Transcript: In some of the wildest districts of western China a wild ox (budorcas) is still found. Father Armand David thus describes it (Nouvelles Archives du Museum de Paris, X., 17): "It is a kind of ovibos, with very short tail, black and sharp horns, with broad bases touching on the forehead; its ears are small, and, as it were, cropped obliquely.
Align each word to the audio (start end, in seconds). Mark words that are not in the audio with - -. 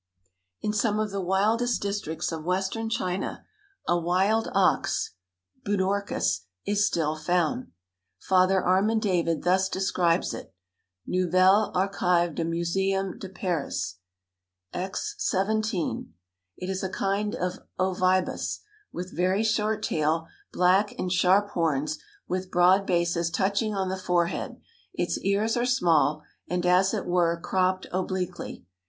In 0.63 0.73
some 0.73 0.97
of 0.99 1.11
the 1.11 1.21
wildest 1.21 1.79
districts 1.83 2.31
of 2.31 2.43
western 2.43 2.89
China 2.89 3.45
a 3.87 3.99
wild 3.99 4.47
ox 4.51 5.11
(budorcas) 5.63 6.45
is 6.65 6.87
still 6.87 7.15
found. 7.15 7.67
Father 8.19 8.65
Armand 8.65 9.03
David 9.03 9.43
thus 9.43 9.69
describes 9.69 10.33
it 10.33 10.55
(Nouvelles 11.07 11.69
Archives 11.75 12.33
du 12.33 12.43
Museum 12.43 13.19
de 13.19 13.29
Paris, 13.29 13.99
X., 14.73 15.13
17): 15.19 16.11
"It 16.57 16.67
is 16.67 16.81
a 16.81 16.89
kind 16.89 17.35
of 17.35 17.59
ovibos, 17.77 18.61
with 18.91 19.15
very 19.15 19.43
short 19.43 19.83
tail, 19.83 20.25
black 20.51 20.97
and 20.97 21.11
sharp 21.11 21.49
horns, 21.49 21.99
with 22.27 22.49
broad 22.49 22.87
bases 22.87 23.29
touching 23.29 23.75
on 23.75 23.89
the 23.89 23.97
forehead; 23.99 24.59
its 24.95 25.19
ears 25.19 25.55
are 25.55 25.63
small, 25.63 26.23
and, 26.49 26.65
as 26.65 26.91
it 26.91 27.05
were, 27.05 27.39
cropped 27.39 27.85
obliquely. 27.91 28.65